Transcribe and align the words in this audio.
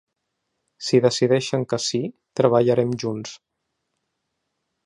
Si 0.85 1.01
decideixen 1.05 1.67
que 1.73 1.79
‘sí’, 1.85 2.01
treballarem 2.41 2.97
junts. 3.05 3.39